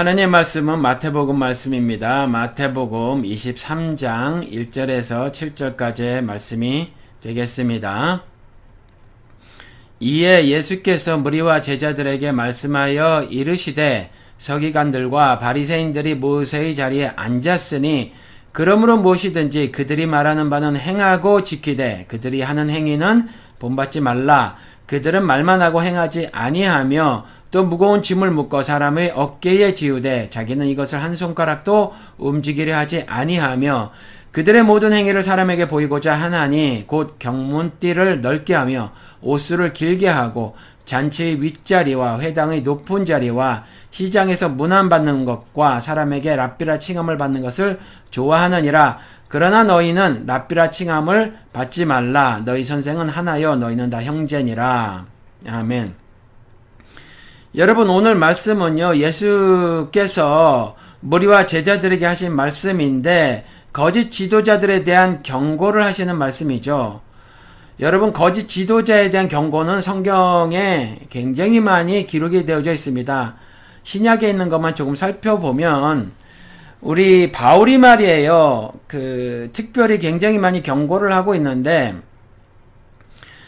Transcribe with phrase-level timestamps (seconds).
[0.00, 2.26] 하나님의 말씀은 마태복음 말씀입니다.
[2.26, 6.90] 마태복음 23장 1절에서 7절까지의 말씀이
[7.20, 8.22] 되겠습니다.
[10.00, 18.14] 이에 예수께서 무리와 제자들에게 말씀하여 이르시되 서기관들과 바리새인들이 모세의 자리에 앉았으니
[18.52, 25.82] 그러므로 무엇이든지 그들이 말하는 바는 행하고 지키되 그들이 하는 행위는 본받지 말라 그들은 말만 하고
[25.82, 33.04] 행하지 아니하며 또 무거운 짐을 묶어 사람의 어깨에 지우되 자기는 이것을 한 손가락도 움직이려 하지
[33.06, 33.92] 아니하며
[34.32, 38.92] 그들의 모든 행위를 사람에게 보이고자 하나니 곧 경문띠를 넓게 하며
[39.22, 40.54] 옷수를 길게 하고
[40.84, 48.98] 잔치의 윗자리와 회당의 높은 자리와 시장에서 문안받는 것과 사람에게 랍비라 칭함을 받는 것을 좋아하느니라.
[49.28, 52.42] 그러나 너희는 랍비라 칭함을 받지 말라.
[52.44, 55.06] 너희 선생은 하나여 너희는 다 형제니라.
[55.46, 55.99] 아멘
[57.56, 67.00] 여러분 오늘 말씀은요 예수께서 무리와 제자들에게 하신 말씀인데 거짓 지도자들에 대한 경고를 하시는 말씀이죠.
[67.80, 73.34] 여러분 거짓 지도자에 대한 경고는 성경에 굉장히 많이 기록이 되어져 있습니다.
[73.82, 76.12] 신약에 있는 것만 조금 살펴보면
[76.80, 78.74] 우리 바울이 말이에요.
[78.86, 81.96] 그 특별히 굉장히 많이 경고를 하고 있는데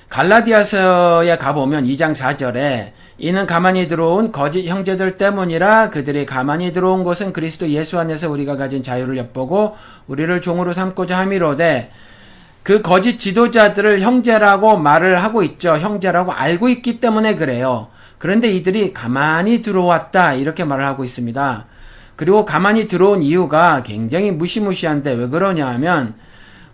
[0.09, 7.69] 갈라디아서에 가보면 2장 4절에 이는 가만히 들어온 거짓 형제들 때문이라 그들이 가만히 들어온 것은 그리스도
[7.69, 9.77] 예수 안에서 우리가 가진 자유를 엿보고
[10.09, 11.93] 우리를 종으로 삼고자 함이로되
[12.65, 15.77] 그 거짓 지도자들을 형제라고 말을 하고 있죠.
[15.77, 17.91] 형제라고 알고 있기 때문에 그래요.
[18.19, 21.67] 그런데 이들이 가만히 들어왔다 이렇게 말을 하고 있습니다.
[22.17, 26.15] 그리고 가만히 들어온 이유가 굉장히 무시무시한데 왜 그러냐 하면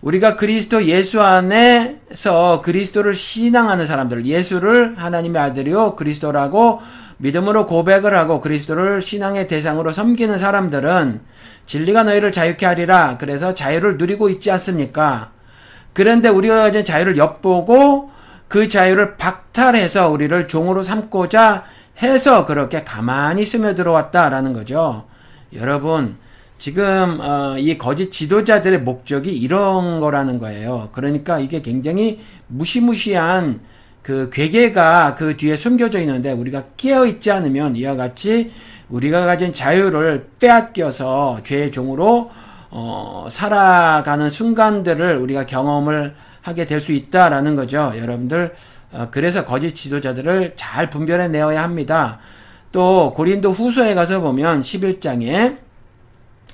[0.01, 6.81] 우리가 그리스도 예수 안에 서 그리스도를 신앙하는 사람들, 예수를 하나님의 아들이요 그리스도라고
[7.19, 11.21] 믿음으로 고백을 하고 그리스도를 신앙의 대상으로 섬기는 사람들은
[11.67, 13.19] 진리가 너희를 자유케 하리라.
[13.19, 15.31] 그래서 자유를 누리고 있지 않습니까?
[15.93, 18.11] 그런데 우리가 가진 자유를 엿보고
[18.47, 21.65] 그 자유를 박탈해서 우리를 종으로 삼고자
[22.01, 25.07] 해서 그렇게 가만히 스며들어왔다라는 거죠.
[25.55, 26.17] 여러분,
[26.59, 30.89] 지금 어, 이 거짓 지도자들의 목적이 이런 거라는 거예요.
[30.93, 33.61] 그러니까 이게 굉장히 무시무시한
[34.03, 38.51] 그 괴계가 그 뒤에 숨겨져 있는데 우리가 깨어 있지 않으면 이와 같이
[38.89, 42.31] 우리가 가진 자유를 빼앗겨서 죄의 종으로
[42.71, 47.93] 어, 살아가는 순간들을 우리가 경험을 하게 될 수 있다라는 거죠.
[47.97, 48.55] 여러분들
[48.93, 52.19] 어, 그래서 거짓 지도자들을 잘 분별해 내어야 합니다.
[52.73, 55.68] 또 고린도 후서에 가서 보면 11장에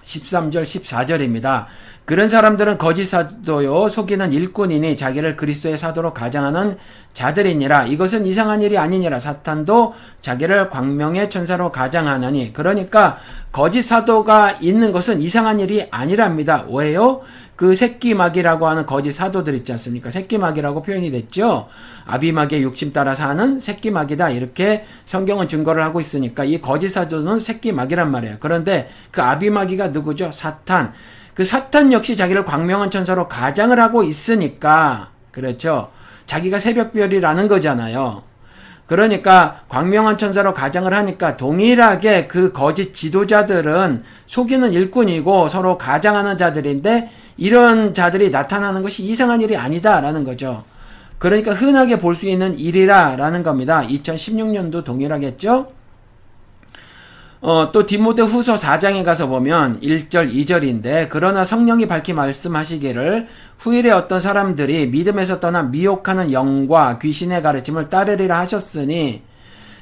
[0.04, 1.66] 13절 14절입니다.
[2.04, 6.76] 그런 사람들은 거짓 사도요 속이는 일꾼이니 자기를 그리스도의 사도로 가장하는
[7.14, 13.18] 자들이니라 이것은 이상한 일이 아니니라 사탄도 자기를 광명의 천사로 가장하느니 그러니까
[13.52, 16.66] 거짓 사도가 있는 것은 이상한 일이 아니랍니다.
[16.68, 17.22] 왜요?
[17.56, 20.10] 그 새끼마귀라고 하는 거짓 사도들 있지 않습니까?
[20.10, 21.68] 새끼마귀라고 표현이 됐죠.
[22.06, 28.36] 아비마귀의 욕심 따라 사는 새끼마귀다 이렇게 성경은 증거를 하고 있으니까 이 거짓 사도는 새끼마귀란 말이에요.
[28.40, 30.32] 그런데 그 아비마귀가 누구죠?
[30.32, 30.92] 사탄.
[31.34, 35.90] 그 사탄 역시 자기를 광명한 천사로 가장을 하고 있으니까 그렇죠.
[36.26, 38.22] 자기가 새벽별이라는 거잖아요.
[38.86, 47.94] 그러니까 광명한 천사로 가장을 하니까 동일하게 그 거짓 지도자들은 속이는 일꾼이고 서로 가장하는 자들인데 이런
[47.94, 50.64] 자들이 나타나는 것이 이상한 일이 아니다라는 거죠.
[51.18, 53.82] 그러니까 흔하게 볼 수 있는 일이라라는 겁니다.
[53.86, 55.72] 2016년도 동일하겠죠?
[57.40, 63.26] 어, 또 디모데 후서 4장에 가서 보면 1절, 2절인데, 그러나 성령이 밝히 말씀하시기를
[63.58, 69.22] 후일에 어떤 사람들이 믿음에서 떠나 미혹하는 영과 귀신의 가르침을 따르리라 하셨으니,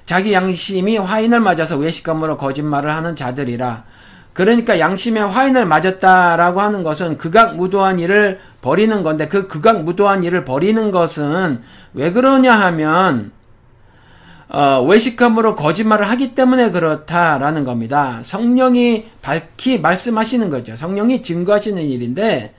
[0.04, 3.84] 자기 양심이 화인을 맞아서 외식감으로 거짓말을 하는 자들이라.
[4.32, 11.60] 그러니까 양심에 화인을 맞았다라고 하는 것은 극악무도한 일을 버리는 건데 그 극악무도한 일을 버리는 것은
[11.94, 13.32] 왜 그러냐 하면
[14.48, 18.20] 어, 외식함으로 거짓말을 하기 때문에 그렇다라는 겁니다.
[18.22, 20.76] 성령이 밝히 말씀하시는 거죠.
[20.76, 22.54] 성령이 증거하시는 일인데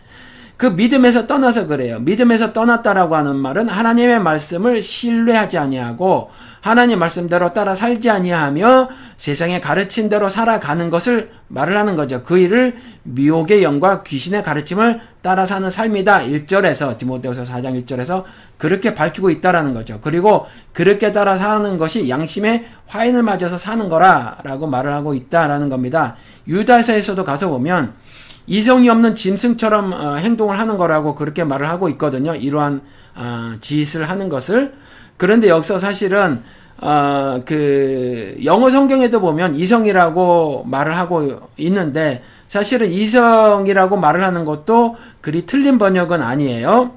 [0.64, 2.00] 그 믿음에서 떠나서 그래요.
[2.00, 6.32] 믿음에서 떠났다라고 하는 말은 하나님의 말씀을 신뢰하지 아니하고
[6.62, 8.88] 하나님 말씀대로 따라 살지 아니하며
[9.18, 12.24] 세상에 가르친 대로 살아가는 것을 말을 하는 거죠.
[12.24, 16.20] 그 일을 미혹의 영과 귀신의 가르침을 따라 사는 삶이다.
[16.20, 18.24] 1절에서 디모데후서 4장 1절에서
[18.58, 20.00] 그렇게 밝히고 있다라는 거죠.
[20.02, 26.16] 그리고 그렇게 따라 사는 것이 양심의 화인을 맞아서 사는 거라라고 말을 하고 있다라는 겁니다.
[26.48, 28.02] 유다서에서도 가서 보면
[28.48, 32.36] 이성이 없는 짐승처럼 어, 행동을 하는 거라고 그렇게 말을 하고 있거든요.
[32.36, 32.82] 이러한
[33.16, 34.74] 어, 짓을 하는 것을
[35.18, 36.42] 그런데 여기서 사실은
[36.82, 45.46] 어, 그 영어 성경에도 보면 이성이라고 말을 하고 있는데 사실은 이성이라고 말을 하는 것도 그리
[45.46, 46.92] 틀린 번역은 아니에요.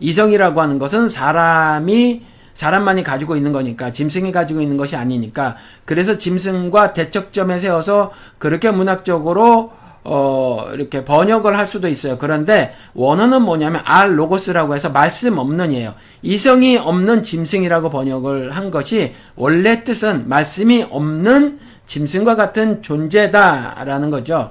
[0.00, 2.22] 이성이라고 하는 것은 사람이
[2.54, 9.72] 사람만이 가지고 있는 거니까 짐승이 가지고 있는 것이 아니니까 그래서 짐승과 대척점에 세워서 그렇게 문학적으로
[10.10, 12.16] 어 이렇게 번역을 할 수도 있어요.
[12.16, 15.94] 그런데 원어는 뭐냐면 알 로고스라고 해서 말씀 없는이에요.
[16.22, 24.50] 이성이 없는 짐승이라고 번역을 한 것이 원래 뜻은 말씀이 없는 짐승과 같은 존재다라는 거죠.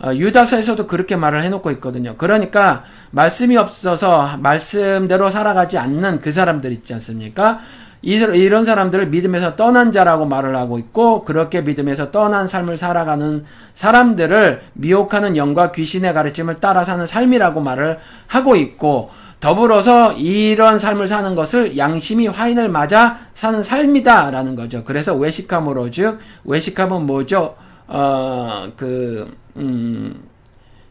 [0.00, 2.16] 어, 유다서에서도 그렇게 말을 해놓고 있거든요.
[2.18, 2.82] 그러니까
[3.12, 7.60] 말씀이 없어서 말씀대로 살아가지 않는 그 사람들 있지 않습니까?
[8.02, 13.44] 이런 사람들을 믿음에서 떠난 자라고 말을 하고 있고 그렇게 믿음에서 떠난 삶을 살아가는
[13.74, 19.10] 사람들을 미혹하는 영과 귀신의 가르침을 따라 사는 삶이라고 말을 하고 있고
[19.40, 24.82] 더불어서 이런 삶을 사는 것을 양심이 화인을 맞아 사는 삶이다라는 거죠.
[24.84, 27.54] 그래서 외식함으로 즉 외식함은 뭐죠?
[27.86, 30.22] 어그 음,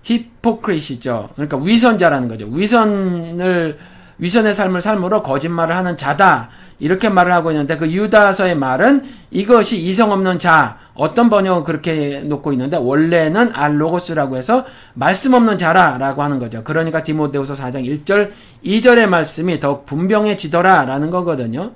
[0.04, 1.30] 히포크리시죠.
[1.36, 2.48] 그러니까 위선자라는 거죠.
[2.48, 3.78] 위선을
[4.18, 6.50] 위선의 삶을 삶으로 거짓말을 하는 자다.
[6.80, 12.51] 이렇게 말을 하고 있는데 그 유다서의 말은 이것이 이성 없는 자 어떤 번역은 그렇게 놓고
[12.54, 16.63] 있는데 원래는 알로고스라고 해서 말씀 없는 자라라고 하는 거죠.
[16.63, 18.31] 그러니까 디모데후서 4장 1절
[18.66, 21.72] 2절의 말씀이 더욱 분명해지더라라는 거거든요.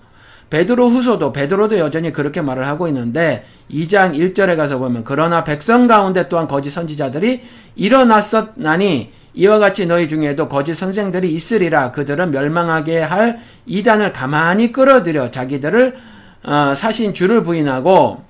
[0.49, 6.27] 베드로 후서도 베드로도 여전히 그렇게 말을 하고 있는데 2장 1절에 가서 보면 그러나 백성 가운데
[6.27, 7.41] 또한 거짓 선지자들이
[7.75, 11.93] 일어났었나니 이와 같이 너희 중에도 거짓 선생들이 있으리라.
[11.93, 15.95] 그들은 멸망하게 할 이단을 가만히 끌어들여 자기들을
[16.43, 18.21] 어, 사신 주를 부인하고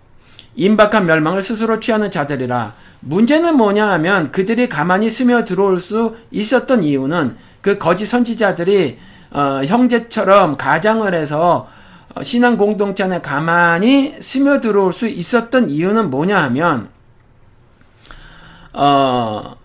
[0.55, 2.73] 임박한 멸망을 스스로 취하는 자들이라.
[2.99, 8.99] 문제는 뭐냐 하면 그들이 가만히 스며 들어올 수 있었던 이유는 그 거짓 선지자들이
[9.31, 11.67] 어, 형제처럼 가장을 해서
[12.13, 16.89] 어, 신앙 공동체 안에 가만히 스며 들어올 수 있었던 이유는 뭐냐 하면
[18.73, 19.58] 어,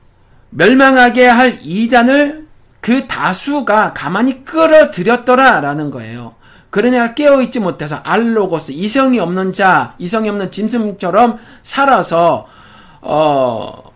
[0.57, 2.47] 멸망하게 할 이단을
[2.81, 6.35] 그 다수가 가만히 끌어들였더라라는 거예요.
[6.71, 12.47] 그러냐 깨어있지 못해서 알로고스 이성이 없는 자, 이성이 없는 짐승처럼 살아서
[13.01, 13.93] 어,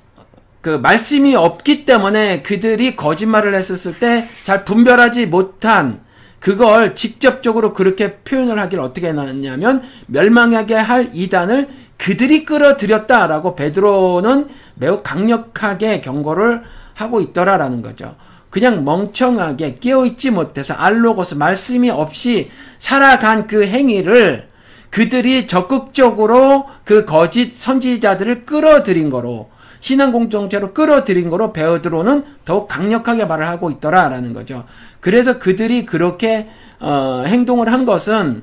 [0.61, 6.01] 그 말씀이 없기 때문에 그들이 거짓말을 했었을 때 잘 분별하지 못한
[6.41, 16.01] 그걸 직접적으로 그렇게 표현을 하길 어떻게 해놨냐면 멸망하게 할 이단을 그들이 끌어들였다라고 베드로는 매우 강력하게
[16.01, 16.63] 경고를
[16.95, 18.15] 하고 있더라라는 거죠.
[18.51, 24.49] 그냥 멍청하게 깨어있지 못해서 알로고스 말씀이 없이 살아간 그 행위를
[24.91, 33.49] 그들이 적극적으로 그 거짓 선지자들을 끌어들인 거로 신앙 공동체로 끌어들인 거로 베드로는 더욱 강력하게 말을
[33.49, 34.65] 하고 있더라라는 거죠.
[35.01, 36.49] 그래서 그들이 그렇게
[36.81, 38.43] 어, 행동을 한 것은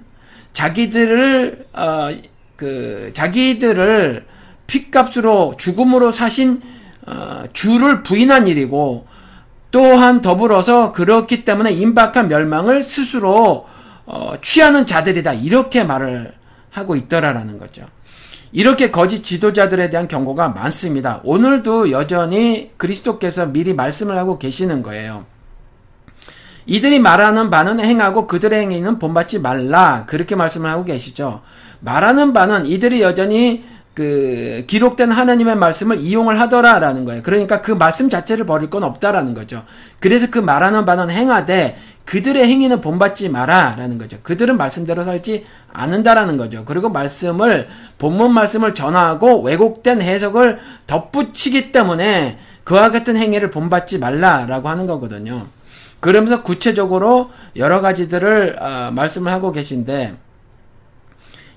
[0.54, 2.10] 자기들을 어,
[2.56, 4.26] 그 자기들을
[4.68, 6.62] 핏값으로 죽음으로 사신
[7.06, 9.06] 어, 주를 부인한 일이고
[9.72, 13.68] 또한 더불어서 그렇기 때문에 임박한 멸망을 스스로
[14.06, 16.34] 어, 취하는 자들이다 이렇게 말을
[16.72, 17.86] 하고 있더라라는 거죠.
[18.56, 21.20] 이렇게 거짓 지도자들에 대한 경고가 많습니다.
[21.26, 25.26] 오늘도 여전히 그리스도께서 미리 말씀을 하고 계시는 거예요.
[26.66, 30.06] 이들이 말하는 바는 행하고 그들의 행위는 본받지 말라.
[30.08, 31.42] 그렇게 말씀을 하고 계시죠.
[31.82, 37.24] 말하는 바는 이들이 여전히 그 기록된 하나님의 말씀을 이용을 하더라라는 거예요.
[37.24, 39.66] 그러니까 그 말씀 자체를 버릴 건 없다라는 거죠.
[40.00, 44.18] 그래서 그 말하는 바는 행하되 그들의 행위는 본받지 마라라는 거죠.
[44.22, 46.64] 그들은 말씀대로 살지 않는다라는 거죠.
[46.66, 54.86] 그리고 말씀을 본문 말씀을 전하고 왜곡된 해석을 덧붙이기 때문에 그와 같은 행위를 본받지 말라라고 하는
[54.86, 55.48] 거거든요.
[56.00, 60.16] 그러면서 구체적으로 여러 가지들을 어, 말씀을 하고 계신데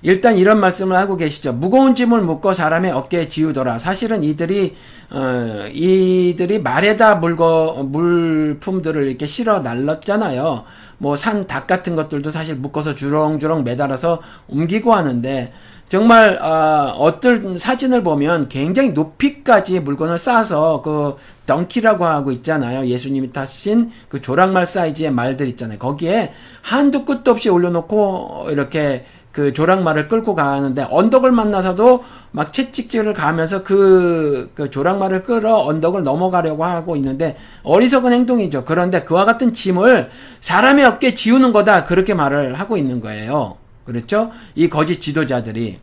[0.01, 1.53] 일단 이런 말씀을 하고 계시죠.
[1.53, 3.77] 무거운 짐을 묶어 사람의 어깨에 지우더라.
[3.79, 4.75] 사실은 이들이
[5.11, 10.63] 어, 이들이 말에다 물거 물품들을 이렇게 실어 날랐잖아요.
[10.99, 15.51] 뭐 산 닭 같은 것들도 사실 묶어서 주렁주렁 매달아서 옮기고 하는데
[15.87, 21.15] 정말 어, 어떤 사진을 보면 굉장히 높이까지 물건을 쌓아서 그
[21.47, 22.85] 덩키라고 하고 있잖아요.
[22.85, 25.79] 예수님이 타신 그 조랑말 사이즈의 말들 있잖아요.
[25.79, 29.05] 거기에 한두 끝도 없이 올려놓고 이렇게
[29.39, 36.65] 그 조랑말을 끌고 가는데 언덕을 만나서도 막 채찍질을 가면서 그, 그 조랑말을 끌어 언덕을 넘어가려고
[36.65, 38.65] 하고 있는데 어리석은 행동이죠.
[38.65, 40.09] 그런데 그와 같은 짐을
[40.41, 41.85] 사람의 어깨에 지우는 거다.
[41.85, 43.55] 그렇게 말을 하고 있는 거예요.
[43.85, 44.31] 그렇죠?
[44.55, 45.79] 이 거짓 지도자들이.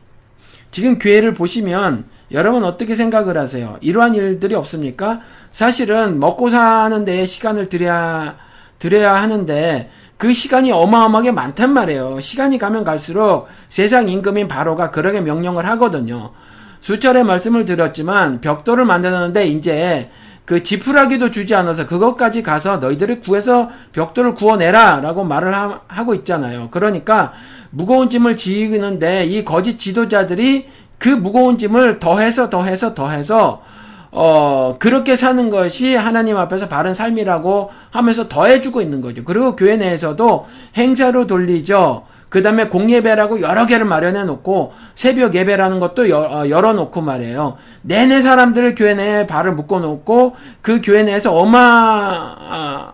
[0.69, 3.77] 지금 교회를 보시면 여러분 어떻게 생각을 하세요?
[3.81, 5.21] 이러한 일들이 없습니까?
[5.51, 8.37] 사실은 먹고 사는 데에 시간을 들여야,
[8.77, 12.19] 들여야 하는데 그 시간이 어마어마하게 많단 말이에요.
[12.19, 16.31] 시간이 가면 갈수록 세상 임금인 바로가 그렇게 명령을 하거든요.
[16.79, 20.09] 수철의 말씀을 드렸지만 벽돌을 만드는데 이제
[20.45, 26.69] 그 지푸라기도 주지 않아서 그것까지 가서 너희들이 구해서 벽돌을 구워내라 라고 말을 하, 고 있잖아요.
[26.71, 27.33] 그러니까
[27.69, 33.61] 무거운 짐을 지는데 이 거짓 지도자들이 그 무거운 짐을 더해서 더해서 더해서
[34.11, 39.23] 어 그렇게 사는 것이 하나님 앞에서 바른 삶이라고 하면서 더해주고 있는 거죠.
[39.23, 42.03] 그리고 교회 내에서도 행사로 돌리죠.
[42.29, 47.57] 그 다음에 공예배라고 여러 개를 마련해 놓고 새벽 예배라는 것도 여, 어, 열어 놓고 말이에요.
[47.83, 52.93] 내내 사람들을 교회 내에 발을 묶어 놓고 그 교회 내에서 어마 아,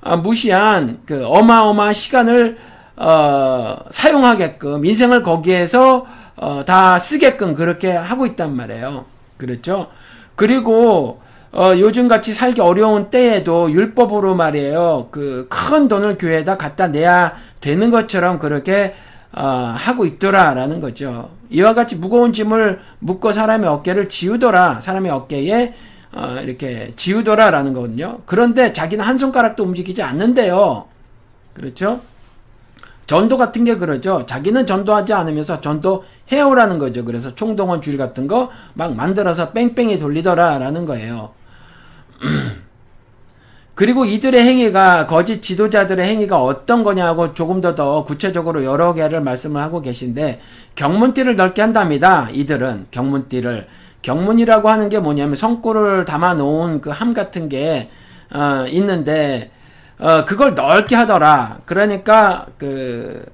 [0.00, 2.56] 아, 무시한 그 어마어마한 시간을
[2.96, 9.04] 어, 사용하게끔 인생을 거기에서 어, 다 쓰게끔 그렇게 하고 있단 말이에요.
[9.36, 9.88] 그렇죠?
[10.36, 11.20] 그리고
[11.52, 15.08] 어, 요즘 같이 살기 어려운 때에도 율법으로 말이에요.
[15.12, 18.94] 그 큰 돈을 교회에다 갖다 내야 되는 것처럼 그렇게
[19.32, 21.30] 어, 하고 있더라라는 거죠.
[21.50, 24.80] 이와 같이 무거운 짐을 묶고 사람의 어깨를 지우더라.
[24.80, 25.74] 사람의 어깨에
[26.12, 28.20] 어, 이렇게 지우더라라는 거거든요.
[28.26, 30.86] 그런데 자기는 한 손가락도 움직이지 않는데요.
[31.54, 32.00] 그렇죠?
[33.06, 34.24] 전도 같은 게 그러죠.
[34.26, 37.04] 자기는 전도하지 않으면서 전도 해오라는 거죠.
[37.04, 41.30] 그래서 총동원 줄 같은 거 막 만들어서 뺑뺑이 돌리더라라는 거예요.
[43.74, 49.60] 그리고 이들의 행위가 거짓 지도자들의 행위가 어떤 거냐고 조금 더 더 구체적으로 여러 개를 말씀을
[49.60, 50.40] 하고 계신데
[50.76, 52.28] 경문띠를 넓게 한답니다.
[52.32, 53.66] 이들은 경문띠를
[54.02, 57.90] 경문이라고 하는 게 뭐냐면 성골을 담아 놓은 그 함 같은 게
[58.32, 59.50] 어, 있는데
[59.98, 61.60] 어, 그걸 넓게 하더라.
[61.66, 63.24] 그러니까 그,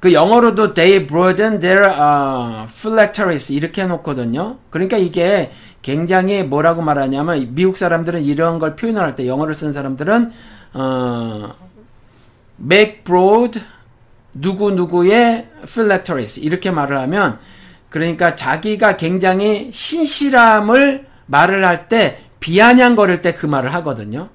[0.00, 4.58] 그 영어로도 they broaden their uh, phylacteries 이렇게 해놓거든요.
[4.70, 5.50] 그러니까 이게
[5.82, 10.32] 굉장히 뭐라고 말하냐면 미국 사람들은 이런 걸 표현을 할 때 영어를 쓴 사람들은
[10.74, 11.54] 어,
[12.60, 13.60] make broad
[14.34, 17.38] 누구 누구의 phylacteries 이렇게 말을 하면
[17.88, 24.28] 그러니까 자기가 굉장히 신실함을 말을 할 때 비아냥거릴 때 그 말을 하거든요.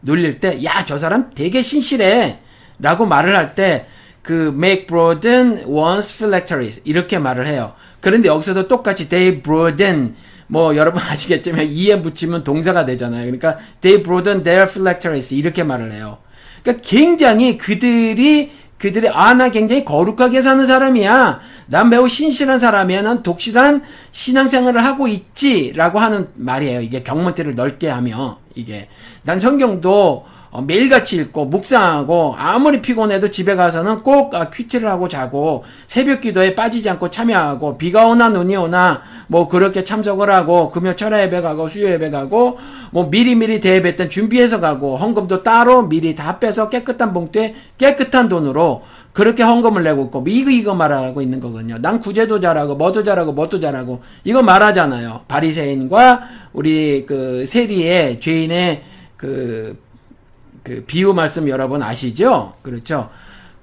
[0.00, 2.38] 놀릴 때, 야, 저 사람 되게 신실해.
[2.80, 3.86] 라고 말을 할 때,
[4.22, 6.82] 그, make broaden one's phylacteries.
[6.84, 7.74] 이렇게 말을 해요.
[8.00, 10.14] 그런데 여기서도 똑같이 they broaden.
[10.46, 13.24] 뭐, 여러분 아시겠지만, 이에 붙이면 동사가 되잖아요.
[13.24, 15.34] 그러니까, they broaden their phylacteries.
[15.34, 16.18] 이렇게 말을 해요.
[16.62, 21.40] 그러니까 굉장히 그들이 그들이 아 나 굉장히 거룩하게 사는 사람이야.
[21.66, 23.02] 난 매우 신실한 사람이야.
[23.02, 26.80] 난 독실한 신앙생활을 하고 있지라고 하는 말이에요.
[26.80, 28.88] 이게 경문띠를 넓게 하며 이게
[29.28, 35.64] 난 성경도 어, 매일같이 읽고 묵상하고 아무리 피곤해도 집에 가서는 꼭 아, 큐티를 하고 자고
[35.86, 41.24] 새벽 기도에 빠지지 않고 참여하고 비가 오나 눈이 오나 뭐 그렇게 참석을 하고 금요 철야
[41.24, 42.56] 예배 가고 수요 예배 가고
[42.90, 48.80] 뭐 미리미리 대예배 때 준비해서 가고 헌금도 따로 미리 다 빼서 깨끗한 봉투에 깨끗한 돈으로
[49.12, 51.76] 그렇게 헌금을 내고 있고 뭐 이거 이거 말하고 있는 거거든요.
[51.82, 55.24] 난 구제도 잘하고 뭐도 잘하고 뭐도 잘하고 이거 말하잖아요.
[55.28, 56.22] 바리새인과
[56.54, 58.87] 우리 그 세리의 죄인의
[59.18, 59.78] 그,
[60.64, 62.54] 그 비유 말씀 여러분 아시죠?
[62.62, 63.10] 그렇죠?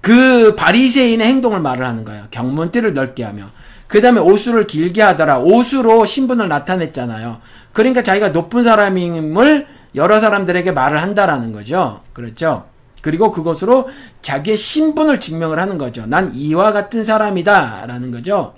[0.01, 2.27] 그 바리새인의 행동을 말을 하는 거예요.
[2.29, 3.49] 경문띠를 넓게 하며.
[3.87, 5.39] 그 다음에 옷수를 길게 하더라.
[5.39, 7.41] 옷으로 신분을 나타냈잖아요.
[7.73, 12.01] 그러니까 자기가 높은 사람임을 여러 사람들에게 말을 한다라는 거죠.
[12.13, 12.65] 그렇죠?
[13.01, 13.89] 그리고 그것으로
[14.21, 16.05] 자기의 신분을 증명을 하는 거죠.
[16.05, 17.85] 난 이와 같은 사람이다.
[17.85, 18.53] 라는 거죠.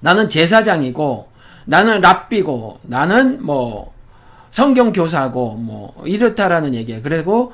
[0.00, 1.28] 나는 제사장이고,
[1.64, 3.92] 나는 랍비고, 나는 뭐,
[4.50, 7.00] 성경 교사고 뭐 이렇다라는 얘기예요.
[7.02, 7.52] 그리고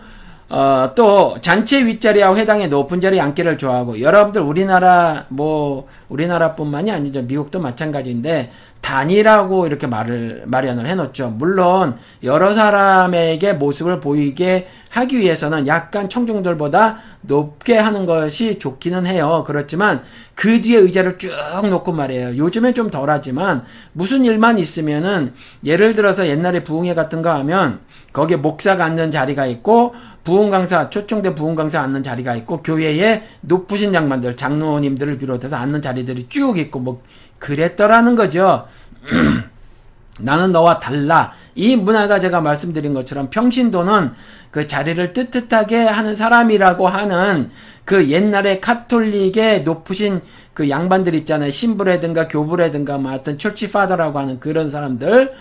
[0.48, 7.60] 어, 또 잔치 윗자리와 회당의 높은 자리 앉기를 좋아하고 여러분들 우리나라 뭐 우리나라뿐만이 아니죠 미국도
[7.60, 8.52] 마찬가지인데
[8.86, 11.30] 단이라고 이렇게 말을 마련을 해놓죠.
[11.30, 19.42] 물론 여러 사람에게 모습을 보이게 하기 위해서는 약간 청중들보다 높게 하는 것이 좋기는 해요.
[19.44, 20.04] 그렇지만
[20.36, 21.32] 그 뒤에 의자를 쭉
[21.68, 22.36] 놓고 말이에요.
[22.36, 27.80] 요즘엔 좀 덜하지만 무슨 일만 있으면은 예를 들어서 옛날에 부흥회 같은 거 하면
[28.12, 33.94] 거기에 목사가 앉는 자리가 있고 부흥 강사 초청대 부흥 강사 앉는 자리가 있고 교회에 높으신
[33.94, 37.00] 양반들 장로님들을 비롯해서 앉는 자리들이 쭉 있고 뭐
[37.38, 38.66] 그랬더라는 거죠.
[40.18, 41.32] 나는 너와 달라.
[41.54, 44.10] 이 문화가 제가 말씀드린 것처럼 평신도는
[44.50, 47.50] 그 자리를 뜨뜻하게 하는 사람이라고 하는
[47.84, 50.22] 그 옛날에 카톨릭의 높으신
[50.54, 51.52] 그 양반들 있잖아요.
[51.52, 55.32] 신부라든가 교부라든가 뭐 하여튼 철치파더라고 하는 그런 사람들.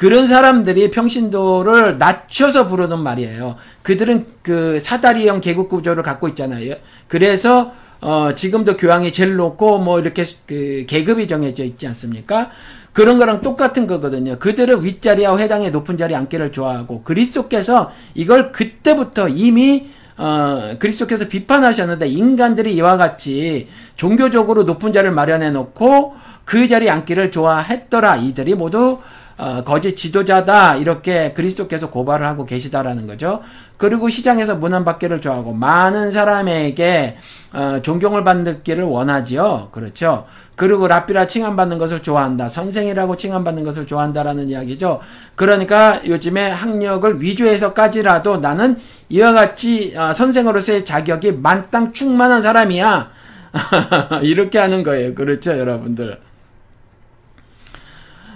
[0.00, 3.56] 그런 사람들이 평신도를 낮춰서 부르는 말이에요.
[3.82, 6.72] 그들은 그 사다리형 계급 구조를 갖고 있잖아요.
[7.06, 12.50] 그래서 어, 지금도 교황이 제일 높고, 뭐, 이렇게, 그, 계급이 정해져 있지 않습니까?
[12.94, 14.38] 그런 거랑 똑같은 거거든요.
[14.38, 22.74] 그들은 윗자리와 회당의 높은 자리 앉기를 좋아하고 그리스도께서 이걸 그때부터 이미 어, 그리스도께서 비판하셨는데 인간들이
[22.74, 26.14] 이와 같이 종교적으로 높은 자리를 마련해 놓고
[26.46, 28.16] 그 자리에 앉기를 좋아했더라.
[28.16, 28.98] 이들이 모두
[29.40, 33.40] 어, 거짓 지도자다 이렇게 그리스도께서 고발을 하고 계시다라는 거죠.
[33.78, 37.16] 그리고 시장에서 문안 받기를 좋아하고 많은 사람에게
[37.54, 39.70] 어, 존경을 받기를 원하지요.
[39.72, 40.26] 그렇죠.
[40.56, 42.50] 그리고 랍비라 칭함받는 것을 좋아한다.
[42.50, 45.00] 선생이라고 칭함받는 것을 좋아한다라는 이야기죠.
[45.36, 48.76] 그러니까 요즘에 학력을 위조해서까지라도 나는
[49.08, 53.10] 이와 같이 어, 선생으로서의 자격이 만땅 충만한 사람이야.
[54.20, 55.14] 이렇게 하는 거예요.
[55.14, 56.29] 그렇죠, 여러분들.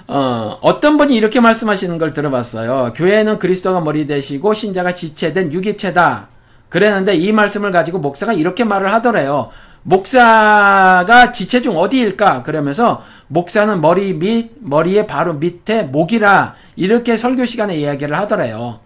[0.07, 2.93] 어, 어떤 분이 이렇게 말씀하시는 걸 들어봤어요.
[2.95, 6.29] 교회는 그리스도가 머리 되시고 신자가 지체된 유기체다.
[6.69, 9.51] 그랬는데 이 말씀을 가지고 목사가 이렇게 말을 하더래요.
[9.83, 12.43] 목사가 지체 중 어디일까?
[12.43, 18.81] 그러면서 목사는 머리 밑, 머리의 바로 밑에 목이라 이렇게 설교 시간에 이야기를 하더래요.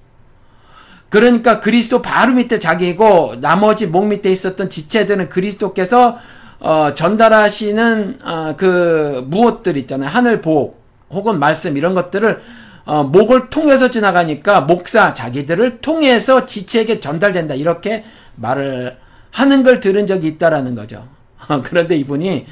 [1.09, 6.19] 그러니까 그리스도 바로 밑에 자기고 나머지 목 밑에 있었던 지체들은 그리스도께서
[6.61, 10.11] 어, 전달하시는 어, 그 무엇들 있잖아요.
[10.11, 12.41] 하늘 복, 혹은 말씀 이런 것들을
[12.85, 18.05] 어, 목을 통해서 지나가니까 목사 자기들을 통해서 지체에게 전달된다 이렇게
[18.37, 18.97] 말을
[19.31, 21.07] 하는 걸 들은 적이 있다라는 거죠.
[21.65, 22.47] 그런데 이분이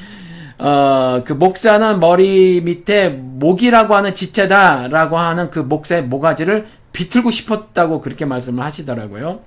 [0.59, 8.25] 어, 그 목사는 머리 밑에 목이라고 하는 지체다라고 하는 그 목사의 모가지를 비틀고 싶었다고 그렇게
[8.25, 9.41] 말씀을 하시더라고요.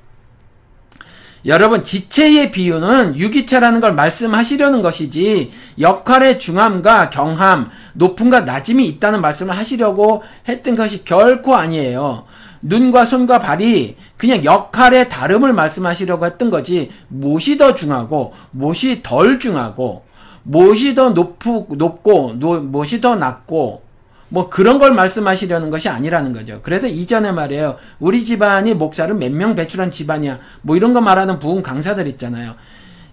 [1.45, 10.23] 여러분 지체의 비유는 유기체라는 걸 말씀하시려는 것이지 역할의 중함과 경함, 높음과 낮음이 있다는 말씀을 하시려고
[10.47, 12.25] 했던 것이 결코 아니에요.
[12.61, 20.03] 눈과 손과 발이 그냥 역할의 다름을 말씀하시려고 했던 거지 무엇이 더 중하고 무엇이 덜 중하고
[20.43, 23.88] 무엇이 더 높고 높고 무엇이 더 낮고
[24.29, 26.59] 뭐 그런 걸 말씀하시려는 것이 아니라는 거죠.
[26.63, 27.77] 그래서 이전에 말이에요.
[27.99, 30.39] 우리 집안이 목사를 몇 명 배출한 집안이야.
[30.61, 32.55] 뭐 이런 거 말하는 부흥 강사들 있잖아요.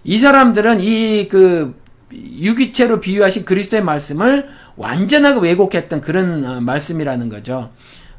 [0.03, 1.75] 이 사람들은 이 그
[2.13, 7.71] 유기체로 비유하신 그리스도의 말씀을 완전하게 왜곡했던 그런 어, 말씀이라는 거죠.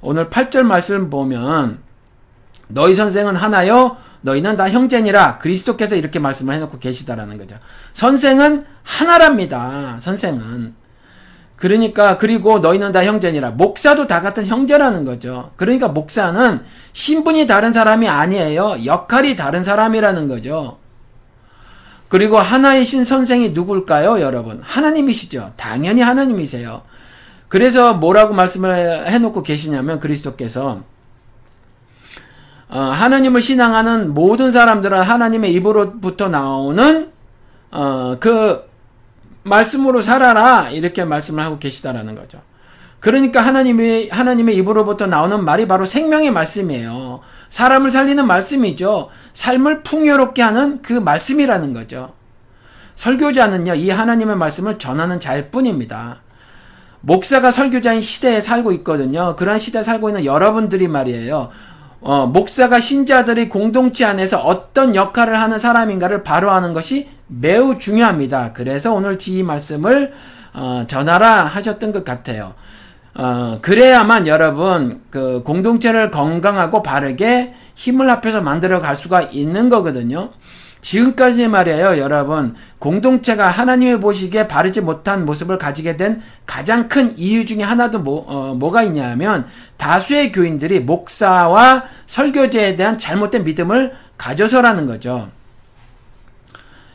[0.03, 1.79] 오늘 8절 말씀 보면
[2.69, 3.97] 너희 선생은 하나요?
[4.21, 7.57] 너희는 다 형제니라 그리스도께서 이렇게 말씀을 해놓고 계시다라는 거죠.
[7.95, 9.97] 선생은 하나랍니다.
[10.01, 10.75] 선생은
[11.59, 13.51] 그러니까 그리고 너희는 다 형제니라.
[13.51, 15.51] 목사도 다 같은 형제라는 거죠.
[15.57, 16.61] 그러니까 목사는
[16.93, 18.77] 신분이 다른 사람이 아니에요.
[18.85, 20.79] 역할이 다른 사람이라는 거죠.
[22.09, 24.61] 그리고 하나이신 선생이 누굴까요, 여러분?
[24.63, 25.53] 하나님이시죠.
[25.57, 26.83] 당연히 하나님이세요.
[27.49, 30.83] 그래서 뭐라고 말씀을 해놓고 계시냐면 그리스도께서
[32.69, 37.11] 어, 하나님을 신앙하는 모든 사람들은 하나님의 입으로부터 나오는
[37.71, 38.68] 어, 그
[39.43, 42.41] 말씀으로 살아라 이렇게 말씀을 하고 계시다라는 거죠.
[43.01, 47.21] 그러니까 하나님의 하나님의 입으로부터 나오는 말이 바로 생명의 말씀이에요.
[47.49, 49.09] 사람을 살리는 말씀이죠.
[49.33, 52.13] 삶을 풍요롭게 하는 그 말씀이라는 거죠.
[52.97, 56.23] 설교자는요, 이 하나님의 말씀을 전하는 자일 뿐입니다.
[57.01, 59.37] 목사가 설교자인 시대에 살고 있거든요.
[59.37, 61.51] 그런 시대에 살고 있는 여러분들이 말이에요.
[62.01, 68.53] 어, 목사가 신자들의 공동체 안에서 어떤 역할을 하는 사람인가를 바로 하는 것이 매우 중요합니다.
[68.53, 70.13] 그래서 오늘 지 말씀을
[70.55, 72.55] 어, 전하라 하셨던 것 같아요.
[73.15, 80.31] 어, 그래야만 여러분 그 공동체를 건강하고 바르게 힘을 합해서 만들어 갈 수가 있는 거거든요.
[80.89, 82.55] 지금까지 말이에요, 여러분.
[82.79, 88.55] 공동체가 하나님의 보시기에 바르지 못한 모습을 가지게 된 가장 큰 이유 중에 하나도 뭐, 어,
[88.55, 89.47] 뭐가 있냐면,
[89.77, 95.29] 다수의 교인들이 목사와 설교제에 대한 잘못된 믿음을 가져서라는 거죠.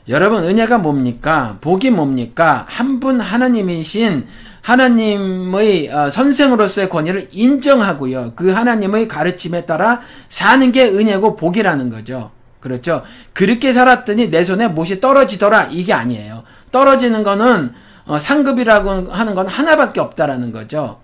[0.09, 1.59] 여러분, 은혜가 뭡니까?
[1.61, 2.65] 복이 뭡니까?
[2.67, 4.25] 한 분 하나님이신
[4.61, 8.33] 하나님의 어, 선생으로서의 권위를 인정하고요.
[8.35, 12.31] 그 하나님의 가르침에 따라 사는 게 은혜고 복이라는 거죠.
[12.63, 13.03] 그렇죠.
[13.33, 15.67] 그렇게 살았더니 내 손에 못이 떨어지더라.
[15.71, 16.43] 이게 아니에요.
[16.71, 17.73] 떨어지는 거는
[18.05, 21.01] 어, 상급이라고 하는 건 하나밖에 없다라는 거죠.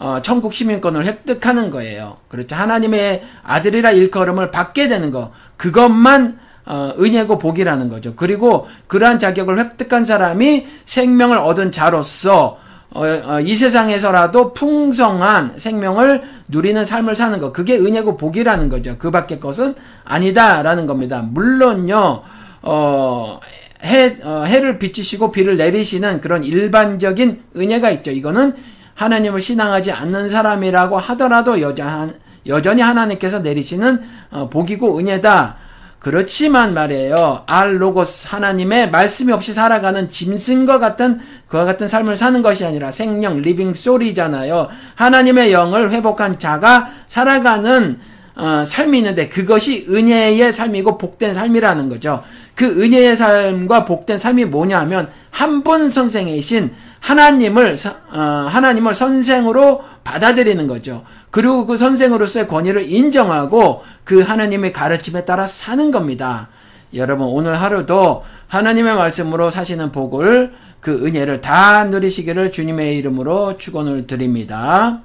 [0.00, 2.16] 어, 천국 시민권을 획득하는 거예요.
[2.26, 2.56] 그렇죠.
[2.56, 5.30] 하나님의 아들이라 일컬음을 받게 되는 거.
[5.56, 8.16] 그것만 어, 은혜고 복이라는 거죠.
[8.16, 12.58] 그리고 그러한 자격을 획득한 사람이 생명을 얻은 자로서
[12.90, 17.52] 어, 어, 이 세상에서라도 풍성한 생명을 누리는 삶을 사는 것.
[17.52, 18.96] 그게 은혜고 복이라는 거죠.
[18.98, 21.22] 그 밖의 것은 아니다라는 겁니다.
[21.22, 22.22] 물론요,
[22.62, 23.40] 어,
[23.84, 28.10] 해, 어, 해를 비치시고 비를 내리시는 그런 일반적인 은혜가 있죠.
[28.10, 28.54] 이거는
[28.94, 35.56] 하나님을 신앙하지 않는 사람이라고 하더라도 여전, 여전히 하나님께서 내리시는 어, 복이고 은혜다.
[35.98, 37.42] 그렇지만 말이에요.
[37.46, 43.42] 알 로고스 하나님의 말씀이 없이 살아가는 짐승과 같은 그와 같은 삶을 사는 것이 아니라 생명
[43.42, 44.68] living soul이잖아요.
[44.94, 47.98] 하나님의 영을 회복한 자가 살아가는
[48.36, 52.22] 어, 삶이 있는데 그것이 은혜의 삶이고 복된 삶이라는 거죠.
[52.54, 57.76] 그 은혜의 삶과 복된 삶이 뭐냐면 한 분 선생이신 하나님을
[58.12, 61.04] 어, 하나님을 선생으로 받아들이는 거죠.
[61.36, 66.48] 그리고 그 선생으로서의 권위를 인정하고 그 하나님의 가르침에 따라 사는 겁니다.
[66.94, 75.02] 여러분 오늘 하루도 하나님의 말씀으로 사시는 복을 그 은혜를 다 누리시기를 주님의 이름으로 축원을 드립니다.